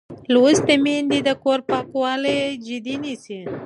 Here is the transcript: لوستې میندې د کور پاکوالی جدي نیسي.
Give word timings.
لوستې 0.33 0.75
میندې 0.83 1.19
د 1.27 1.29
کور 1.43 1.59
پاکوالی 1.69 2.39
جدي 2.65 2.95
نیسي. 3.03 3.39